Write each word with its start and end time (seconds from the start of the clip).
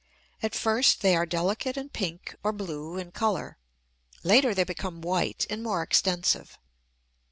At 0.41 0.55
first 0.55 1.01
they 1.01 1.15
are 1.15 1.27
delicate 1.27 1.77
and 1.77 1.93
pink 1.93 2.35
or 2.43 2.51
blue 2.51 2.97
in 2.97 3.11
color; 3.11 3.59
later 4.23 4.55
they 4.55 4.63
become 4.63 5.01
white 5.03 5.45
and 5.47 5.61
more 5.61 5.83
extensive. 5.83 6.57